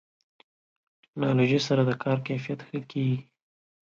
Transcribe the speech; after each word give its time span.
ټکنالوژي 1.01 1.59
سره 1.67 1.81
د 1.85 1.91
کار 2.03 2.17
کیفیت 2.27 2.59
ښه 2.67 2.79
کېږي. 2.91 3.19